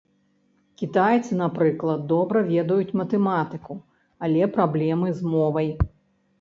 [0.81, 3.79] Кітайцы, напрыклад, добра ведаюць матэматыку,
[4.25, 5.75] але праблемы з мовай.